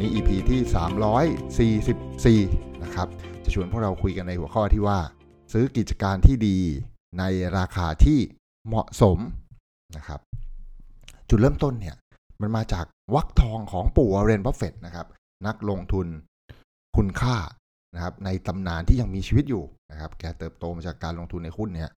[0.00, 3.08] วันนี้ EP ที่ 344 นะครับ
[3.44, 4.98] จะชวนพวกเราคุยกันในหัวข้อที่ว่า
[5.52, 6.58] ซื้อกิจการที่ดี
[7.18, 7.24] ใน
[7.58, 8.18] ราคาที่
[8.66, 9.18] เหมาะสม
[9.96, 10.20] นะครับ
[11.28, 11.96] จุดเริ่มต้นเนี่ย
[12.40, 15.06] มันมาจากวรรคทองของปู่วอร์เรนบัฟเฟตนะครับ
[15.46, 16.06] นักลงทุน
[16.96, 17.36] คุณค่า
[17.94, 21.90] นะครับ ในตำนานที่ยังมีชีวิตอยู่นะครับ แกเติบโตมาจากการลงทุนในหุ้นเนี่ย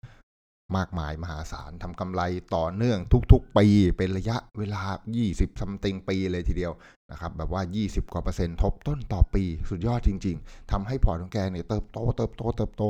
[0.77, 2.23] มากมายมหาศาลทำกำไร
[2.55, 2.99] ต่อเนื่อง
[3.33, 3.67] ทุกๆ ปี
[3.97, 4.83] เป็นระยะเวลา
[5.23, 6.73] 20 something ปีเลยทีเดียว
[7.11, 12.83] นะครับแบบว่า 20 กว่าเปอร์เซ็นต์ทบต้นต่อปีสุดยอดจริง ๆทำให้พอร์ตของแกเนี่ยเติบโตเติบโตเติบโต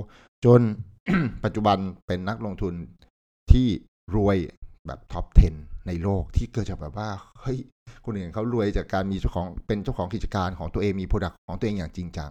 [0.45, 0.61] จน
[1.45, 2.75] ปัจจุบันเป็นนักลงทุน
[3.53, 3.69] ที่
[4.17, 4.37] รวย
[4.87, 7.09] แบบ top 10 ในโลกที่เกิดจากแบบว่า
[7.41, 7.59] เฮ้ย
[8.05, 12.31] คนอื่นเขารวยจากการมีเจ้าของเป็นเจ้าของกิจการของตัวเองมี product ของตัวเองอย่างจริงจัง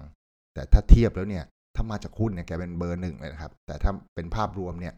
[0.54, 4.94] แต่ถ้าเทียบแล้วเนี่ยถ้ามาจากหุ้นเนี่ยแกเป็นเบอร์หนึ่งเลยนะครับ แต่ถ้าเป็นภาพรวมเนี่ย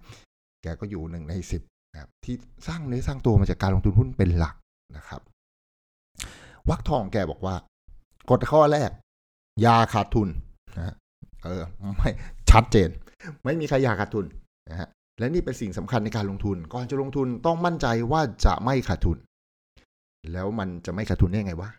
[0.64, 1.62] แกก็อยู่หนึ่งในสิบ
[1.94, 2.36] นะครับที่
[2.68, 4.56] สร้างเนื้อสร้างตัวมาจากการลงทุนหุ้นเป็นหลัก
[4.98, 5.22] นะครับ
[6.70, 7.56] วักทองแกบอกว่า
[8.30, 8.92] กฎข้อแรก
[9.66, 10.30] ยาขาดทุน
[10.78, 10.96] นะ
[11.44, 11.64] เออ
[11.98, 12.10] ไม่
[12.52, 12.90] ชัดเจน
[13.44, 14.26] ไม่มีใครอยากขาดทุน
[14.70, 14.88] นะฮะ
[15.20, 19.18] และนี่เป็นสิ่งสำคัญในการลงทุน ก่อนจะลงทุนต้องมั่นใจว่าจะไม่ขาดทุน
[20.34, 21.70] แล้วมันจะไม่ขาดทุนได้ไงวะ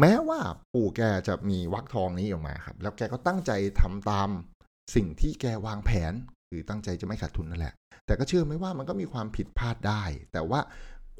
[0.00, 0.40] แม้ว่า
[0.74, 4.28] ปู่แกจะมีวักทองนี้ออกมาครับ แล้วแกก็ตั้งใจทำตาม
[4.94, 6.12] สิ่งที่แกวางแผน
[6.48, 7.74] คือตั้งใจจะไม่ขาดทุนนั่นแหละ
[8.06, 10.60] แต่ก็เชื่อไหมว่ามันก็มีความผิดพลาดได้ แต่ว่า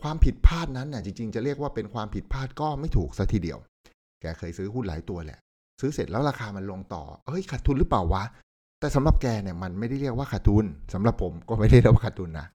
[0.03, 3.59] ความผิดพลาดนั้นน่ะจริงๆ จะเรียกว่าเป็นความผิดพลาดก็ไม่ถูกซะทีเดียว
[4.21, 5.39] แกเคยซื้อหุ้นหลายตัวแหละ
[5.81, 8.25] ซื้อเสร็จแล้วราคามันลงต่อเฮ้ยขาดทุนหรือเปล่าวะ
[8.81, 10.65] แต่สำหรับแกเนี่ยมันไม่ได้เรียกว่าขาดทุน
[10.95, 12.47] สำหรับผมก็ไม่ได้เรียกว่าขาดทุนนะ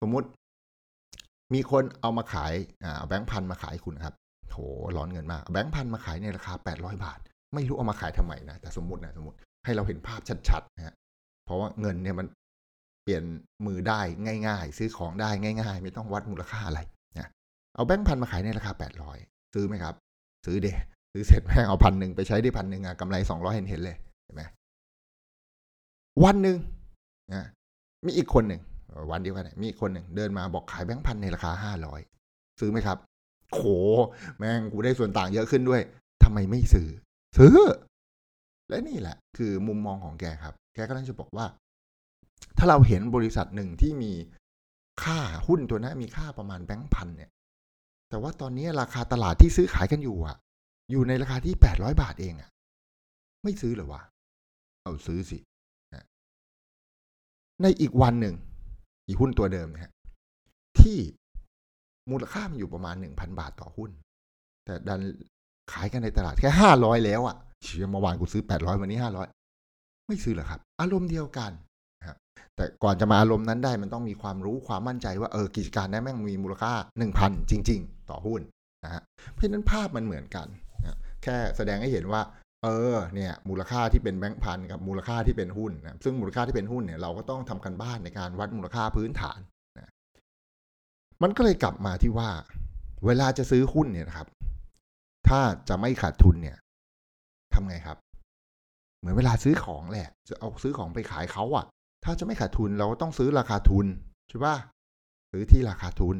[0.00, 0.26] สมมุติ
[1.54, 2.52] มีคนเอามาขาย
[2.84, 4.14] อ่าแบงค์พันมาขายคุณครับ
[4.50, 4.58] โห
[4.96, 7.18] ร้อนเงินมาก แบงค์พันมาขายในราคา 800 บาท
[7.54, 10.94] ไม่รู้เอามาขายทำไมนะ แต่สมมตินะสมมติให้เราเห็นภาพชัดๆนะฮะ
[11.44, 12.26] เพราะว่าเงินเนี่ยมัน
[13.02, 13.22] เปลี่ยน
[13.66, 14.00] มือได้
[14.46, 16.80] ง่าย ๆ ซื้อของได้ง่าย ๆ ไม่ต้องวัดมูลค่าอะไร
[17.18, 17.28] นะ
[17.74, 18.72] เอาแบงค์พันมาขายในราคา
[19.12, 19.94] 800 ซื้อไหมครับ
[20.46, 20.68] ซื้อเด
[21.12, 24.42] ซื้อเสร็จแม่งเอาพันหนึ่งไปใช้ได้พันหนึ่งอะกำไรสองร้อยเห็นเห็นเลยเห็นไหม
[26.24, 26.56] วันหนึ่ง
[27.32, 27.44] นะ
[28.06, 28.60] มีอีกคนหนึ่ง
[29.10, 32.00] วันเดียวกันมีอีกคนหนึ่งเดินมาบอกขายแบงค์พันในราคาห้าร้อย
[32.60, 32.98] ซื้อไหมครับ
[33.54, 33.60] โข
[34.36, 35.82] แม่งกูได้ส่วนต่างเยอะขึ้นด้วย
[36.22, 36.88] ทำไมไม่ซื้อ
[37.38, 37.56] ซื้อ
[38.68, 41.46] และนี่แหละคือมุมมองของแกครับ แกก็เลยจะบอกว่า
[42.58, 44.12] ถ้าเราเห็นบริษัทหนึ่งที่มี
[45.02, 47.30] ค่าหุ้นตัวนั้นมีค่าประมาณแบงค์พันเนี่ย
[48.08, 50.36] แต่ว่าตอนนี้ราคาตลาดที่ซื้อขายกันอยู่อะ
[50.90, 52.50] อยู่ในราคาที่แปดร้อยบาทเองอะ
[53.44, 54.02] ไม่ซื้อหรอวะ
[54.82, 55.38] เอาซื้อสิ
[57.62, 58.34] ในอีกวันหนึ่ง
[59.06, 59.92] อีหุ้นตัวเดิมนะฮะ
[60.78, 60.98] ที่
[62.10, 63.90] มูลค่ามันอยู่ประมาณหนึ่งพันบาทต่อหุ้น
[64.64, 65.00] แต่ดัน
[65.72, 69.26] ขายกันในตลาดแค่ห้าร้อยแล้วอะ่ะ เชื่อเมื่อวานกูซื้อแปดร้อยวันนี้ห้าร้อย
[70.08, 71.52] ไม่ซื้อหรอครับ อารมณ์เดียวกัน
[72.06, 72.16] ครับ
[72.56, 78.40] แต่ก่อนจะมาอารมณ์นั้นได้มันต้องมีความรู้ความมั่นใจว่าเออกิจการนั้นแม่งมีมูลค่าหนึ่งพันจริง ๆ ต่อหุ้น
[78.84, 80.46] นะฮะเพราะฉะนั้นภาพมันเหมือนกัน
[80.84, 82.22] นะแค่แสดงให้เห็นว่า
[82.64, 89.38] เออเนี่ยมูลค่าที่เป็นแบงค์พันกับมูลค่าที่เป็นหุ้นนะซึ่งมูลค่าที่เป็นหุ้นเนี่ยเราก็ต้องทำกันบ้านในการวัดมูลค่าพื้นฐาน
[89.76, 89.92] นะ
[91.22, 92.30] มันก็เลยกลับมาที่ว่า
[93.06, 94.28] เวลาจะซื้อหุ้นเนี่ยนะครับ
[95.28, 96.56] ถ้าจะไม่ขาดทุนเนี่ย
[97.54, 97.98] ทำไงครับ
[98.98, 101.64] เหมือนเวลาซื้อของแหละ จะเอาซื้อของไปขายเขาอะ
[102.04, 103.86] ถ้าจะไม่ขาดทุนเราก็ต้องซื้อราคาทุน
[104.28, 104.56] ใช่ปะ
[105.32, 106.16] ซื้อที่ราคาทุน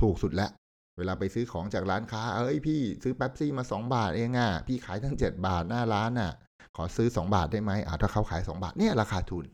[0.00, 0.50] ถูกสุดแล้ว
[0.98, 6.32] เวลาไปซื้อของจากร้านค้า เอ้ยพี่ซื้อแป๊บซี่มาสองบาทเองอะ พี่ขายทั้งเจ็ดบาทหน้าร้านอะ
[6.76, 9.44] ขอซื้อสองบาทได้ไหมอ่าถ้าเขาขายสองบาทเนี่ยราคาทุน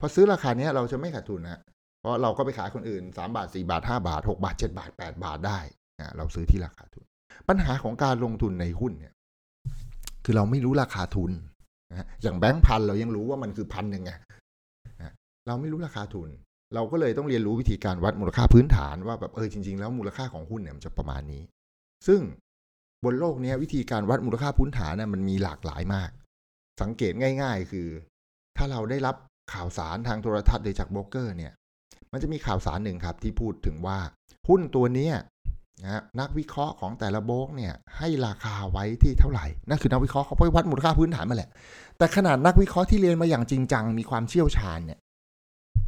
[0.00, 1.60] พอซื้อราคาเนี้ยเราจะไม่ขาดทุนนะ
[2.00, 5.58] เพราะเราก็ไปขายคนอื่นสามบาทสี่บาทห้าบาทหกบาทเจ็ดบาทแปดบาทได้
[6.16, 7.04] เราซื้อที่ราคาทุน
[7.48, 9.12] ปัญหาของการลงทุนในหุ้นเนี่ย
[10.24, 11.32] คือเราไม่รู้ราคาทุน
[12.22, 14.12] อย่างแบงค์พันเรายังรู้ว่ามันคือพันหนึ่งไง
[15.46, 16.28] เราไม่รู้ราคาทุน
[16.74, 21.42] เราก็เลยต้องเรียนรู้วิธีการวัดมูลค่าพื้นฐานว่าแบบเออจริง ๆ แล้วมูลค่าของหุ้นเนี่ยมันจะประมาณนี้
[22.06, 22.20] ซึ่ง
[23.04, 26.10] บนโลกนี้วิธีการวัดมูลค่าพื้นฐานเนี่ยมันมีหลากหลายมาก
[26.82, 27.88] สังเกตง่าย ๆ คือ
[28.56, 29.16] ถ้าเราได้รับ
[29.52, 31.52] ข่าวสารทางโทรทัศน์โดยจากโบรกเกอร์เนี่ย
[32.12, 33.98] มันจะมีข่าวสารหนึ่งครับที่พูดถึงว่า
[34.48, 35.10] หุ้นตัวนี้
[35.84, 41.50] นะนักวิเคราะห์ของแต่ละโบกเนี่ยให้ราคาไว้ที่เท่าไหร่นั่นคือนักวิเคราะห์เขาไปวัดมูลค่าพื้นฐานมาแหละ
[41.98, 44.98] แต่ขนาดนักวิเคราะห์ที่เรียนมาอย่างจริงจังมีความเชี่ยวชาญเนี่ย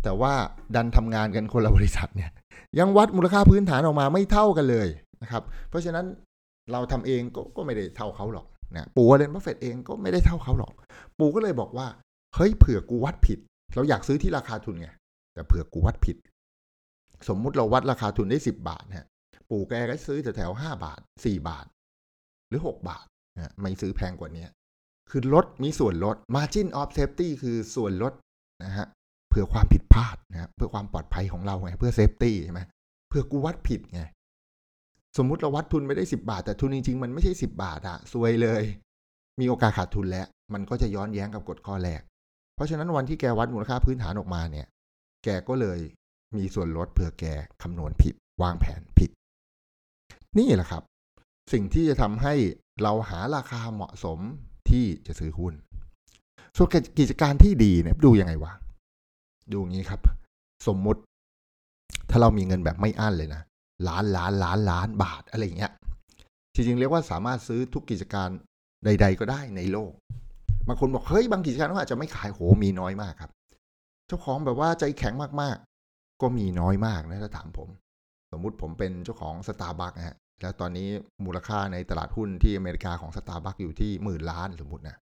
[0.03, 0.33] แต่ว่า
[0.75, 2.31] ดันทำงานกันคนละบริษัทเนี่ย
[2.79, 4.89] ยังวัดมูลค่าพื้นฐานออกมาไม่เท่ากันเลย
[5.23, 6.07] นะครับ เพราะฉะนั้น
[6.73, 10.73] เราทำเองก็ก็ไม่ได้เท่าเขาหรอกนะปู่วอร์เรนบัฟเฟตเองก็ไม่ได้เท่าเขาหรอก
[11.19, 11.87] ปู่ก็เลยบอกว่า
[12.35, 13.39] เฮ้ยเผื่อกูวัดผิด
[13.75, 14.89] เราอยากซื้อที่ราคาทุนไง
[15.35, 16.17] แต่เผื่อกูวัดผิด
[17.29, 19.05] สมมุติเราวัดราคาทุนได้สิบบาทเนี่ย
[19.51, 21.67] ปู่แกก็ซื้อแถวห้าบาทสี่บาท
[22.49, 23.07] หรือหกบาท
[23.37, 24.47] นะไม่ซื้อแพงกว่านี้
[25.11, 28.13] คือลดมีส่วนลด margin of safety คือส่วนลด
[28.65, 28.87] นะฮะ
[29.31, 32.61] เพื่อความผิดพลาดนะเพื่อความปลอดภัยของเราไงเพื่อเซฟตี้ใช่ไหม
[33.09, 34.03] เพื่อกูวัดผิดไง
[35.19, 38.63] สมมุติเราวัดทุนไปได้สิบาท แต่ทุนจริงๆมันไม่ใช่สิบาทอะซวยเลย
[39.41, 42.01] มีโอกาสขาดทุนแล้ว มันก็จะย้อนแย้งกับกฎข้อแรก
[42.55, 44.67] เพราะฉะนั้นวันที่แกวัดมูลค่าพื้นฐานออกมาเนี่ย
[45.25, 45.79] แกก็เลย
[46.37, 47.25] มีส่วนลดเผื่อแก
[47.63, 49.11] คำนวณผิด วางแผนผิด
[50.39, 50.83] นี่แหละครับ
[51.53, 52.35] สิ่งที่จะทำให้
[52.83, 54.19] เราหาราคาเหมาะสม
[54.71, 55.55] ที่จะซื้อหุ้น
[56.57, 58.53] ส่วนกิจการที่ดีเนี่ยดูยังไงวะ
[59.53, 60.01] ดูงี้ครับ
[60.67, 61.01] สมมุติ
[62.11, 63.43] ถ้าเรามีเงินแบบไม่อั้นเลยนะ
[63.89, 65.73] ล้านล้านล้านล้านบาทอะไรเงี้ย
[66.55, 68.29] จริงๆ เรียกว่าสามารถซื้อทุกกิจการ
[68.85, 69.93] ใด ๆ ก็ได้ในโลก
[70.69, 73.31] บางคนบอกเฮ้ยบางกิจการเขาอาจจะไม่ขายโหมีน้อยมากครับ
[74.07, 77.69] เจ้าของแบบว่าใจแข็งมากๆ ก็มีน้อยมากนะถ้าถามผม
[78.33, 80.89] สมมุติผมเป็นเจ้าของสตาร์บัคนะฮะ แล้วตอนนี้
[81.25, 84.97] มูลค่าในตลาดหุ้นที่อเมริกาของสตาร์บัคอยู่ที่หมื่นล้านสมมตินะ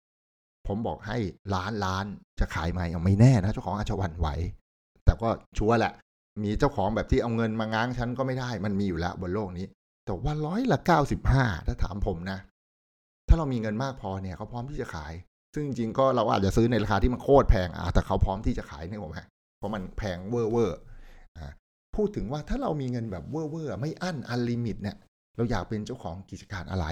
[0.66, 1.18] ผมบอกให้
[1.54, 2.04] ล้านล้าน
[2.40, 4.28] จะขายไหมยังไม่แน่นะเจ้าของอาจจะวันไหว
[5.04, 5.28] แต่ก็
[5.58, 5.92] ชัวร์แหละ
[6.42, 9.66] มีเจ้าของแบบที่เอาเงินมาง้างฉันก็ไม่ได้ มันมีอยู่แล้วบนโลกนี้
[10.04, 12.38] แต่ว่าร้อยละเก้าสิบห้าถ้าถามผมนะ
[13.28, 15.12] ถ้าเรามีเงินมากพอเนี่ยเขาพร้อมที่จะขาย
[15.54, 19.26] ซึ่งจริงๆก็เราอาจจะซื้อในราคาที่มันโคตรแพงอะแต่เขาพร้อมที่จะขายนี่ผมฮะ
[19.58, 20.78] เพราะมันแพงเวอร์เวอร์
[21.96, 24.96] พูดถึงว่าถ้าเรามีเงินแบบเวอร์เวอร์ไม่อั้น unlimit เนี่ย
[25.36, 26.86] เราอยากเป็นเจ้าของกิจการอะไร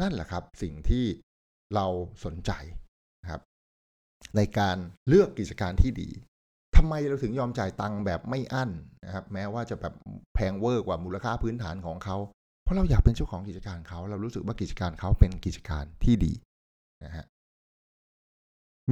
[0.00, 1.04] นั่นแหละครับ สิ่งที่
[1.74, 1.86] เรา
[2.24, 2.52] สนใจ
[3.22, 3.42] นะครับ
[4.36, 4.76] ในการ
[5.08, 6.10] เลือกกิจการที่ดี
[6.76, 8.70] ทำไมเราถึงยอมจ่ายตังค์แบบไม่อั้น
[9.04, 9.94] นะครับ แม้ว่าจะแบบ
[10.34, 12.16] แพงเวอร์กว่ามูลค่าพื้นฐานของเขา
[12.62, 16.32] เพราะเราอยากเป็นเจ้าของกิจการเขา เรารู้สึกว่ากิจการเขาเป็นกิจการที่ดี
[17.04, 17.24] นะฮะ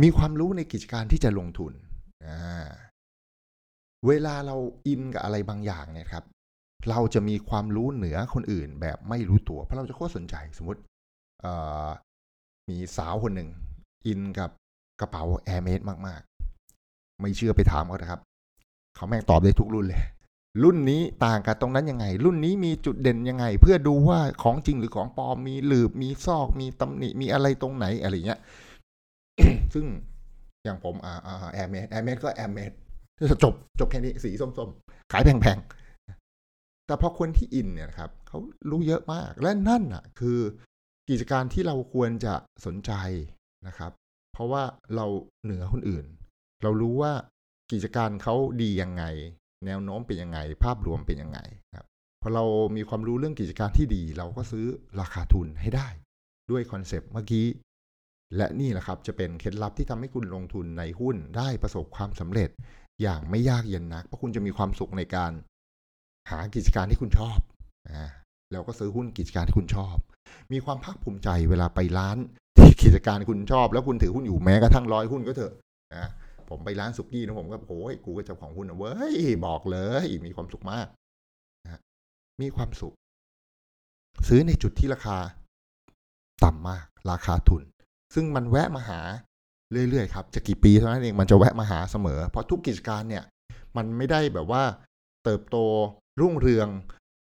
[0.02, 1.72] มีความรู้ในกิจการที่จะลงทุน
[4.06, 4.56] เวลาเรา
[4.86, 6.24] อินกับอะไรบางอย่างเนี่ยครับ
[6.88, 10.80] เราจะมีความรู้เหนือคนอื่นแบบไม่รู้ตัว เพราะเราจะโคตรสนใจสมมติ
[12.68, 13.48] มีสาวคนหนึ่ง
[14.06, 14.50] อินกับ
[15.00, 16.20] กระเป๋าแอร์เมสมาก
[16.70, 18.20] ๆ ไม่เชื่อไปถามเขานะครับ
[18.96, 20.02] เขาแม่งตอบได้ทุกรุ่นเลย
[20.62, 28.40] รุ่นนี้ต่างกับตรงนั้นยังไง รุ่นนี้มีจุดเด่นยังไง เพื่อดูว่าของจริงหรือของปลอมมีหลืบมีซอกมีตำหนิมีอะไรตรงไหนอะไรเงี้ย
[29.74, 29.86] ซึ่ง
[30.64, 31.14] อย่างผมอ่า
[31.52, 32.72] Hermès Hermès ก็ Hermès
[33.42, 35.79] จบจบแค่นี้สีส้มๆ ขายแพงๆ
[36.90, 38.38] แต่พอคนที่อินเนี่ยครับเขา
[38.70, 40.38] รู้เยอะมากและนั่นอะคือ
[41.08, 42.34] กิจการที่เราควรจะ
[42.64, 42.92] สนใจ
[43.66, 43.92] นะครับ
[44.32, 44.62] เพราะว่า
[44.96, 45.06] เรา
[45.44, 46.04] เหนือคนอื่น
[46.62, 47.12] เรารู้ว่า
[47.72, 49.04] กิจการเขาดียังไง
[49.66, 51.38] แนวโน้มเป็นยังไง ภาพรวมเป็นยังไง
[51.76, 51.86] ครับ
[52.22, 52.44] พอเรา
[52.76, 54.66] มีความรู้เรื่องกิจการที่ดี เราก็ซื้อ
[55.00, 55.88] ราคาทุนให้ได้
[56.50, 57.46] ด้วยคอนเซปต์เมื่อกี้
[58.36, 62.50] และนี่แหละครับจะเป็นเคล็ดลับที่ทำให้คุณลงทุนในหุ้นได้ประสบความสำเร็จ
[63.02, 65.32] อย่างไม่ยากเย็นนักเพราะคุณจะมีความสุขในการ
[66.30, 67.38] หากิจการที่คุณชอบ
[67.90, 68.04] อ่า
[68.52, 69.96] แล้วก็ซื้อหุ้นกิจการที่คุณชอบ
[70.52, 72.16] มีความภาคภูมิใจเวลาไปร้าน
[72.58, 75.52] ที่กิจการคุณชอบ แล้วคุณถือหุ้นอยู่แม้กระทั่งร้อยหุ้นก็เถอะ
[75.96, 76.06] นะ
[76.48, 79.16] ผมไปร้านสุกี้นะผมก็โอ้ยกูก็เจ้าของหุ้นนะเว้ย
[79.46, 80.86] บอกเลยมีความสุขมาก
[81.64, 81.80] นะ
[82.42, 82.94] มีความสุข
[84.28, 85.18] ซื้อในจุดที่ราคา
[86.44, 87.62] ต่ำมาก ราคาทุน
[88.14, 89.00] ซึ่งมันแวะมาหา
[89.90, 93.24] เรื่อยๆครับจะกี่ปีเท่านั้นเองมันจะแวะมาหาเสมอ เพราะทุกกิจการเนี่ย
[93.76, 94.62] มันไม่ได้แบบว่า
[95.24, 95.56] เติบโต
[96.20, 96.68] รุ่งเรือง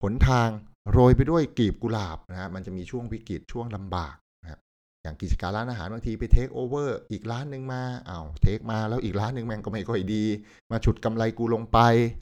[0.03, 0.50] หนทาง
[0.91, 4.59] โรยไปด้วยกลีบกุหลาบนะฮะมันจะมีช่วงวิกฤตช่วงลำบากนะครับ
[5.03, 10.23] อย่างกิจการร้านอาหารบางทีไปเทคโอเวอร์อีกร้านหนึ่งมาเอา้าเทคมาแล้วอีกร้านหนึ่งแม่งก็ไม่ค่อยดี
[10.71, 11.79] มาฉุดกำไรกูลงไป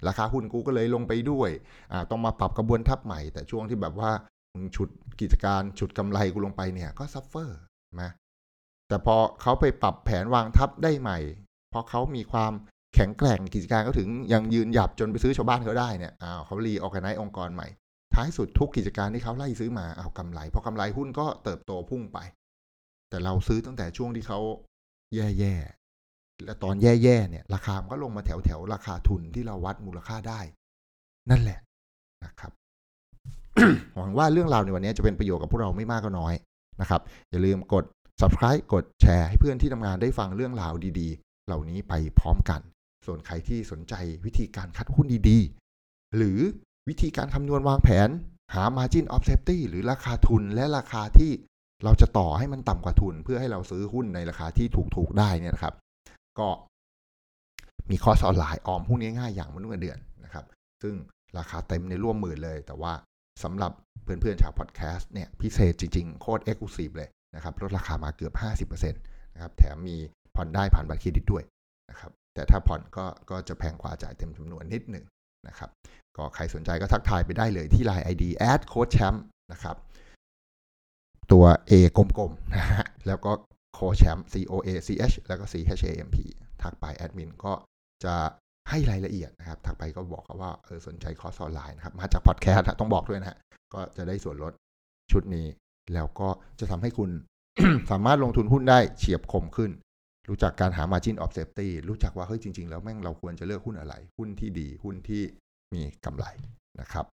[0.07, 1.49] ราคาหุ้นกูก็เลยลงไปด้วย
[1.91, 4.11] อ่าต้องมาปรับกระบวนทัพใหม่ แต่ช่วงที่แบบว่า
[4.53, 4.89] มึงฉุด
[5.21, 7.59] กิจการฉุดกำไรกูลงไปเนี่ยก็ suffer
[8.01, 8.11] นะ
[8.87, 11.19] แต่พอเขาไปปรับแผนวางทัพได้ใหม่
[11.71, 12.51] เพราะเขามีความ
[12.95, 17.67] แข็งแกร่งกิจการเขาถึงยังยืนหยัดจนไปซื้อชาวบ้านเขาได้เนี่ยอ้าวเขา reorganize องค์กรใหม่
[18.13, 22.19] ท้ายสุดทุกกิจการที่เขาไล่ซื้อมาเอากำไรพอกำไรหุ้นก็เติบโตพุ่งไป
[23.10, 24.39] แต่เราซื้อตั้งแต่ช่วงที่เขา
[25.15, 30.41] แย่ๆและตอนแย่ๆเนี่ย ราคามันก็ลงมาแถวๆราคาทุนที่เราวัดมูลค่าได้
[31.29, 31.60] นั่นแหละ
[32.25, 32.51] นะครับ
[33.95, 36.33] หวังว่าเรื่องราวในวันนี้จะเป็นประโยชน์กับพวกเราไม่มากก็น้อย
[36.81, 37.86] นะครับ อย่าลืมกด
[38.21, 42.62] subscribe กดแชร์ให้เพื่อนที่ทำงานได้ฟังเรื่องราวดีๆ เหล่านี้ไปพร้อมกัน
[43.05, 43.93] ส่วนใครที่สนใจ
[44.25, 46.39] วิธีการคัดหุ้นดีๆ หรือ
[46.89, 48.10] วิธีการคำนวณวางแผน
[48.53, 51.31] หา margin of safety หรือราคาทุนและราคาที่
[51.84, 55.75] เราจะต่อให้มันต่ำกว่าทุน เพื่อให้เราซื้อหุ้นในราคาที่ถูกๆได้เนี่ยนะครับ
[56.39, 56.48] ก็
[57.89, 60.46] มีคอร์สออนไลน์ออมหุ้นง่ายๆอย่างมนุษย์เงินเดือนนะครับ
[60.84, 60.96] ซึ่ง
[61.38, 62.93] ราคาเต็มในร่วมหมื่นเลย แต่ว่า
[63.43, 63.72] สำหรับ
[64.03, 68.34] เพื่อนๆชาวพอดแคสต์เนี่ยพิเศษจริงๆ โคตร exclusive เลยนะครับลดราคามาเกือบ
[68.70, 69.98] 50%นะครับแถมมี
[70.36, 71.43] ผ่อนได้ผ่านบัตรเครดิตด้วย
[71.89, 75.05] นะครับ แต่ถ้าผ่อนก็ก็จะแพงกว่าจ่ายเต็มจำนวนนิดหนึ่ง
[75.47, 75.69] นะครับ
[76.17, 79.75] ก็ใครสนใจก็ทักทายไปได้เลยที่ Line ID แอด Coach Champนะครับ
[81.31, 83.31] ตัว A กลมๆนะฮะแล้วก็
[83.73, 86.17] Coach Champ C O A C H แล้วก็ C H A M P
[86.61, 87.53] ทักไปแอดมินก็
[88.03, 88.15] จะ
[88.69, 93.38] ให้รายละเอียดนะครับ ทักไปก็บอกว่าเออสนใจคอร์สออนไลน์นะครับ มาจากพอดแคสต์ต้องบอกด้วยนะฮะ
[93.73, 94.53] ก็จะได้ส่วนลด
[95.11, 95.47] ชุดนี้
[95.93, 97.09] แล้วก็จะทำให้คุณ
[97.91, 99.71] สามารถลงทุนหุ้นได้เฉียบคมขึ้น
[100.31, 105.23] รู้จักการหา margin of safety รู้จักว่าเฮ้ยจริง ๆ แล้วแม่งเราควรจะเลือกหุ้นอะไร หุ้นที่ดีหุ้นที่
[105.73, 106.25] มีกำไร
[106.79, 107.05] นะครับ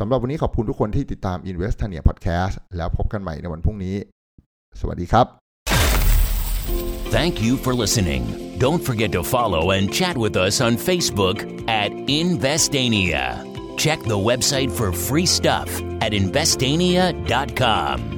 [0.00, 3.96] สำหรับวันนี้ขอบคุณทุกคนที่ติดตาม Investania Podcast แล้วพบกันใหม่ในวันพรุ่งนี้
[4.80, 5.26] สวัสดีครับ
[7.16, 8.22] Thank you for listening.
[8.64, 11.38] Don't forget to follow and chat with us on Facebook
[11.82, 11.90] at
[12.22, 13.24] Investania.
[13.84, 15.68] Check the website for free stuff
[16.04, 18.17] at investania.com.